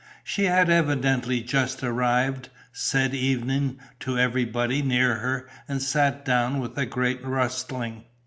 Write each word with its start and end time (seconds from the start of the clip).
She 0.23 0.45
had 0.45 0.67
evidently 0.71 1.41
just 1.43 1.83
arrived, 1.83 2.49
said 2.73 3.13
"Evening" 3.13 3.77
to 3.99 4.17
everybody 4.17 4.81
near 4.81 5.17
her 5.17 5.47
and 5.67 5.79
sat 5.79 6.25
down 6.25 6.59
with 6.59 6.75
a 6.79 6.87
great 6.87 7.23
rustling. 7.23 8.05